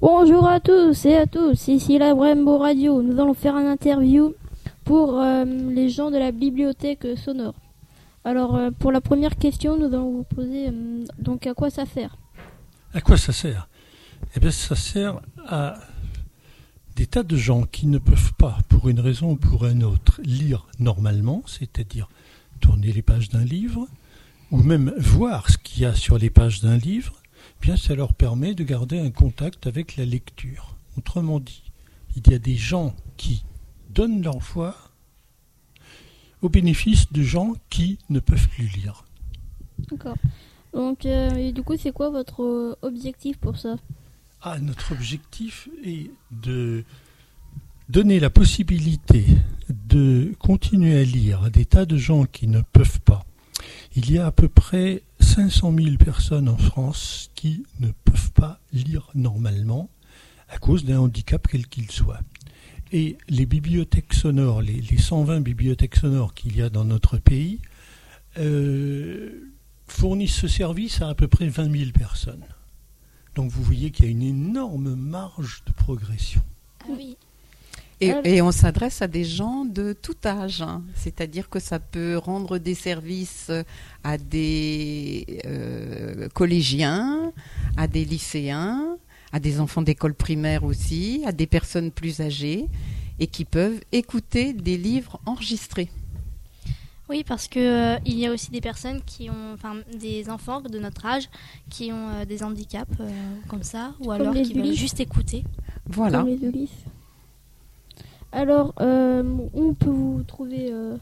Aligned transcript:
Bonjour 0.00 0.48
à 0.48 0.60
tous 0.60 1.04
et 1.04 1.14
à 1.14 1.26
tous, 1.26 1.68
ici 1.68 1.98
la 1.98 2.14
Brembo 2.14 2.56
Radio. 2.56 3.02
Nous 3.02 3.20
allons 3.20 3.34
faire 3.34 3.58
une 3.58 3.66
interview 3.66 4.34
pour 4.84 5.20
euh, 5.20 5.44
les 5.44 5.90
gens 5.90 6.10
de 6.10 6.16
la 6.16 6.32
bibliothèque 6.32 7.06
sonore. 7.18 7.52
Alors, 8.24 8.56
euh, 8.56 8.70
pour 8.70 8.92
la 8.92 9.02
première 9.02 9.36
question, 9.36 9.76
nous 9.76 9.88
allons 9.88 10.10
vous 10.10 10.22
poser 10.22 10.68
euh, 10.68 11.04
donc 11.18 11.46
à 11.46 11.52
quoi 11.52 11.68
ça 11.68 11.84
sert? 11.84 12.16
À 12.94 13.02
quoi 13.02 13.18
ça 13.18 13.34
sert? 13.34 13.68
Eh 14.34 14.40
bien, 14.40 14.50
ça 14.50 14.74
sert 14.74 15.20
à 15.46 15.74
des 16.96 17.06
tas 17.06 17.22
de 17.22 17.36
gens 17.36 17.64
qui 17.64 17.86
ne 17.86 17.98
peuvent 17.98 18.32
pas, 18.38 18.56
pour 18.70 18.88
une 18.88 19.00
raison 19.00 19.32
ou 19.32 19.36
pour 19.36 19.66
une 19.66 19.84
autre, 19.84 20.18
lire 20.24 20.66
normalement, 20.78 21.42
c'est-à-dire 21.46 22.08
tourner 22.62 22.90
les 22.90 23.02
pages 23.02 23.28
d'un 23.28 23.44
livre, 23.44 23.86
ou 24.50 24.62
même 24.62 24.94
voir 24.96 25.50
ce 25.50 25.58
qu'il 25.58 25.82
y 25.82 25.84
a 25.84 25.94
sur 25.94 26.16
les 26.16 26.30
pages 26.30 26.62
d'un 26.62 26.78
livre, 26.78 27.19
bien 27.60 27.76
ça 27.76 27.94
leur 27.94 28.14
permet 28.14 28.54
de 28.54 28.64
garder 28.64 28.98
un 28.98 29.10
contact 29.10 29.66
avec 29.66 29.96
la 29.96 30.04
lecture. 30.04 30.76
Autrement 30.96 31.40
dit, 31.40 31.62
il 32.16 32.30
y 32.30 32.34
a 32.34 32.38
des 32.38 32.56
gens 32.56 32.94
qui 33.16 33.44
donnent 33.90 34.22
leur 34.22 34.38
voix 34.38 34.76
au 36.42 36.48
bénéfice 36.48 37.12
de 37.12 37.22
gens 37.22 37.54
qui 37.68 37.98
ne 38.08 38.20
peuvent 38.20 38.48
plus 38.48 38.66
lire. 38.66 39.04
D'accord. 39.90 40.16
Donc, 40.72 41.04
euh, 41.04 41.34
et 41.34 41.52
du 41.52 41.62
coup, 41.62 41.76
c'est 41.76 41.92
quoi 41.92 42.10
votre 42.10 42.78
objectif 42.82 43.36
pour 43.38 43.58
ça? 43.58 43.76
Ah, 44.42 44.58
notre 44.58 44.92
objectif 44.92 45.68
est 45.84 46.10
de 46.30 46.84
donner 47.88 48.20
la 48.20 48.30
possibilité 48.30 49.26
de 49.68 50.32
continuer 50.38 50.98
à 50.98 51.04
lire 51.04 51.42
à 51.42 51.50
des 51.50 51.64
tas 51.64 51.84
de 51.84 51.96
gens 51.96 52.24
qui 52.24 52.46
ne 52.46 52.60
peuvent 52.60 53.00
pas. 53.00 53.24
Il 53.96 54.10
y 54.10 54.18
a 54.18 54.26
à 54.26 54.30
peu 54.30 54.48
près 54.48 55.02
500 55.30 55.72
000 55.78 55.96
personnes 55.96 56.48
en 56.48 56.58
France 56.58 57.30
qui 57.36 57.64
ne 57.78 57.92
peuvent 58.04 58.32
pas 58.32 58.58
lire 58.72 59.08
normalement 59.14 59.88
à 60.48 60.58
cause 60.58 60.84
d'un 60.84 60.98
handicap 60.98 61.46
quel 61.48 61.68
qu'il 61.68 61.88
soit. 61.88 62.18
Et 62.90 63.16
les 63.28 63.46
bibliothèques 63.46 64.12
sonores, 64.12 64.60
les, 64.60 64.80
les 64.80 64.98
120 64.98 65.40
bibliothèques 65.40 65.94
sonores 65.94 66.34
qu'il 66.34 66.56
y 66.56 66.62
a 66.62 66.68
dans 66.68 66.84
notre 66.84 67.18
pays, 67.18 67.60
euh, 68.38 69.52
fournissent 69.86 70.34
ce 70.34 70.48
service 70.48 71.00
à 71.00 71.10
à 71.10 71.14
peu 71.14 71.28
près 71.28 71.46
20 71.46 71.78
000 71.78 71.90
personnes. 71.92 72.44
Donc 73.36 73.52
vous 73.52 73.62
voyez 73.62 73.92
qu'il 73.92 74.06
y 74.06 74.08
a 74.08 74.10
une 74.10 74.22
énorme 74.22 74.96
marge 74.96 75.62
de 75.64 75.72
progression. 75.72 76.42
Ah 76.82 76.86
oui. 76.88 77.16
Et, 78.00 78.14
et 78.24 78.42
on 78.42 78.50
s'adresse 78.50 79.02
à 79.02 79.08
des 79.08 79.24
gens 79.24 79.66
de 79.66 79.92
tout 79.92 80.16
âge, 80.24 80.62
hein. 80.62 80.82
c'est-à-dire 80.94 81.50
que 81.50 81.58
ça 81.60 81.78
peut 81.78 82.16
rendre 82.16 82.56
des 82.56 82.74
services 82.74 83.50
à 84.04 84.16
des 84.16 85.40
euh, 85.44 86.28
collégiens, 86.32 87.32
à 87.76 87.86
des 87.86 88.06
lycéens, 88.06 88.96
à 89.32 89.38
des 89.38 89.60
enfants 89.60 89.82
d'école 89.82 90.14
primaire 90.14 90.64
aussi, 90.64 91.22
à 91.26 91.32
des 91.32 91.46
personnes 91.46 91.90
plus 91.90 92.20
âgées 92.20 92.66
et 93.18 93.26
qui 93.26 93.44
peuvent 93.44 93.80
écouter 93.92 94.54
des 94.54 94.78
livres 94.78 95.20
enregistrés. 95.26 95.90
Oui, 97.10 97.24
parce 97.24 97.48
que 97.48 97.58
euh, 97.58 97.98
il 98.06 98.16
y 98.18 98.26
a 98.26 98.32
aussi 98.32 98.52
des 98.52 98.60
personnes 98.60 99.00
qui 99.04 99.28
ont, 99.28 99.52
enfin, 99.52 99.74
des 99.98 100.30
enfants 100.30 100.60
de 100.60 100.78
notre 100.78 101.04
âge 101.04 101.28
qui 101.68 101.92
ont 101.92 102.08
euh, 102.08 102.24
des 102.24 102.44
handicaps 102.44 102.88
euh, 103.00 103.10
comme 103.48 103.64
ça, 103.64 103.94
ou 103.98 104.12
alors 104.12 104.32
qui 104.32 104.54
veulent 104.54 104.72
juste 104.72 105.00
écouter. 105.00 105.42
Voilà. 105.86 106.18
Comme 106.18 106.28
les 106.28 106.46
Ulysses. 106.46 106.84
Alors, 108.32 108.74
euh, 108.80 109.22
où 109.22 109.70
on 109.70 109.74
peut 109.74 109.90
vous 109.90 110.22
trouver 110.22 110.72
euh, 110.72 110.96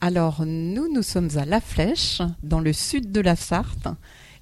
Alors 0.00 0.44
nous, 0.44 0.92
nous 0.92 1.02
sommes 1.02 1.30
à 1.36 1.44
La 1.44 1.60
Flèche, 1.60 2.20
dans 2.42 2.60
le 2.60 2.72
sud 2.72 3.10
de 3.10 3.20
la 3.20 3.36
Sarthe, 3.36 3.88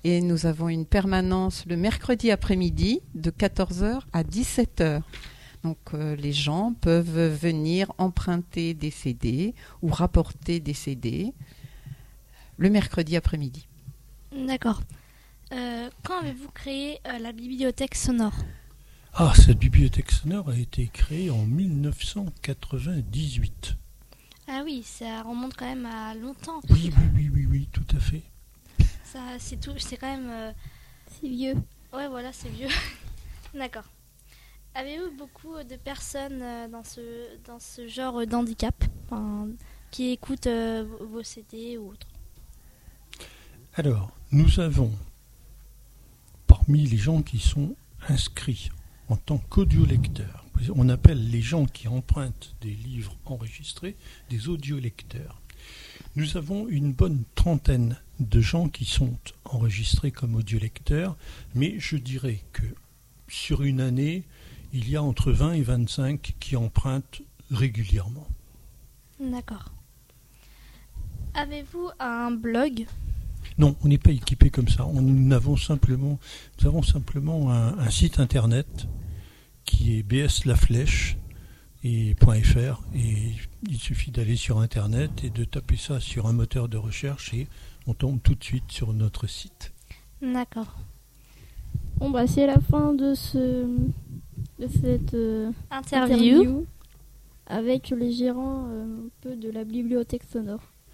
et 0.05 0.21
nous 0.21 0.47
avons 0.47 0.69
une 0.69 0.87
permanence 0.87 1.65
le 1.67 1.77
mercredi 1.77 2.31
après-midi 2.31 3.01
de 3.15 3.31
14h 3.31 4.01
à 4.13 4.23
17h. 4.25 5.03
Donc 5.63 5.79
euh, 5.95 6.17
les 6.17 6.33
gens 6.33 6.75
peuvent 6.81 7.29
venir 7.29 7.93
emprunter 7.99 8.75
des 8.75 8.91
CD 8.91 9.55
ou 9.81 9.89
rapporter 9.89 10.59
des 10.59 10.75
CD 10.75 11.33
le 12.59 12.71
mercredi 12.71 13.17
après-midi. 13.17 13.67
D'accord. 14.33 14.81
Euh, 15.53 15.91
quand 16.03 16.19
avez-vous 16.21 16.51
créé 16.51 16.99
euh, 17.07 17.19
la 17.19 17.33
bibliothèque 17.33 17.95
sonore? 17.95 18.35
Ah, 19.15 19.33
cette 19.37 19.59
bibliothèque 19.59 20.11
sonore 20.11 20.49
a 20.49 20.57
été 20.57 20.87
créée 20.89 21.29
en 21.31 21.45
1998. 21.45 23.77
Ah 24.49 24.63
oui, 24.65 24.83
ça 24.85 25.23
remonte 25.23 25.55
quand 25.57 25.67
même 25.67 25.85
à 25.87 26.15
longtemps. 26.15 26.61
Oui, 26.71 26.91
oui, 26.97 27.05
oui, 27.15 27.31
oui, 27.33 27.47
oui, 27.51 27.69
tout 27.73 27.85
à 27.97 28.01
fait. 28.01 28.23
Ça, 29.05 29.21
c'est 29.39 29.61
tout, 29.61 29.75
c'est 29.79 29.97
quand 29.99 30.11
même. 30.11 30.31
euh, 30.31 30.51
C'est 31.21 31.29
vieux. 31.29 31.55
Ouais, 31.93 32.09
voilà, 32.09 32.33
c'est 32.33 32.49
vieux. 32.49 32.69
D'accord. 33.55 33.85
Avez-vous 34.75 35.15
beaucoup 35.19 35.63
de 35.63 35.77
personnes 35.77 36.41
euh, 36.43 36.67
dans 36.69 36.83
ce 36.83 37.01
dans 37.47 37.59
ce 37.61 37.87
genre 37.87 38.27
d'handicap, 38.27 38.83
enfin, 39.11 39.49
qui 39.91 40.13
écoutent 40.13 40.47
euh, 40.47 40.85
vos- 40.89 41.05
vos 41.07 41.23
CD 41.23 41.77
ou 41.77 41.91
autres? 41.91 42.07
Alors, 43.75 44.11
nous 44.31 44.59
avons, 44.61 44.91
parmi 46.47 46.87
les 46.87 46.97
gens 46.97 47.21
qui 47.21 47.39
sont 47.39 47.77
inscrits 48.09 48.71
en 49.09 49.17
tant 49.17 49.39
qu'audiolecteurs, 49.39 50.45
on 50.75 50.89
appelle 50.89 51.31
les 51.31 51.41
gens 51.41 51.67
qui 51.67 51.89
empruntent 51.89 52.55
des 52.61 52.71
livres 52.71 53.17
enregistrés 53.27 53.97
des 54.31 54.49
audiolecteurs. 54.49 55.41
Nous 56.17 56.37
avons 56.37 56.69
une 56.69 56.93
bonne 56.93 57.25
trentaine 57.35 57.99
de 58.21 58.41
gens 58.41 58.69
qui 58.69 58.85
sont 58.85 59.17
enregistrés 59.45 60.11
comme 60.11 60.35
audiolecteurs, 60.35 61.17
mais 61.55 61.79
je 61.79 61.97
dirais 61.97 62.41
que 62.53 62.67
sur 63.29 63.63
une 63.63 63.81
année, 63.81 64.25
il 64.73 64.89
y 64.89 64.97
a 64.97 65.03
entre 65.03 65.33
20 65.33 65.53
et 65.55 65.63
25 65.63 66.35
qui 66.39 66.57
empruntent 66.57 67.23
régulièrement. 67.51 68.27
D'accord. 69.19 69.73
Avez-vous 71.35 71.91
un 71.99 72.31
blog? 72.31 72.87
Non, 73.59 73.77
on 73.83 73.89
n'est 73.89 73.99
pas 73.99 74.11
équipé 74.13 74.51
comme 74.51 74.69
ça. 74.69 74.87
On, 74.87 75.03
nous, 75.03 75.35
avons 75.35 75.57
simplement, 75.57 76.19
nous 76.61 76.67
avons 76.67 76.83
simplement 76.83 77.53
un, 77.53 77.79
un 77.79 77.91
site 77.91 78.21
internet 78.21 78.87
qui 79.65 79.99
est 79.99 80.03
bslaflèche 80.03 81.17
et 81.85 82.15
.fr 82.15 82.81
et 82.95 83.35
il 83.69 83.79
suffit 83.79 84.11
d'aller 84.11 84.37
sur 84.37 84.59
internet 84.59 85.25
et 85.25 85.31
de 85.31 85.45
taper 85.45 85.77
ça 85.77 86.01
sur 86.01 86.27
un 86.27 86.33
moteur 86.33 86.69
de 86.69 86.77
recherche 86.77 87.35
et 87.35 87.49
on 87.87 87.95
tombe 87.95 88.21
tout 88.23 88.35
de 88.35 88.45
suite 88.45 88.71
sur 88.71 88.93
notre 88.93 89.27
site. 89.27 89.73
D'accord. 90.21 90.77
Bon, 91.97 92.11
bah, 92.11 92.27
c'est 92.27 92.47
la 92.47 92.61
fin 92.61 92.95
de 92.95 93.15
ce 93.15 93.67
de 94.59 94.69
cette 94.69 95.15
euh, 95.15 95.51
Interview. 95.71 96.67
avec 97.47 97.91
les 97.91 98.13
gérants 98.13 98.67
euh, 98.69 98.85
un 98.85 99.09
peu 99.21 99.37
de 99.37 99.51
la 99.51 99.65
bibliothèque 99.65 100.23
sonore. 100.25 100.63